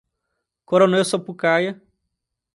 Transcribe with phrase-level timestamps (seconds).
[0.65, 1.79] Coronel Sapucaia